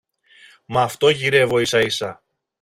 Μα 0.65 0.81
αυτό 0.81 1.09
γυρεύω 1.09 1.59
ίσα-ίσα 1.59 2.23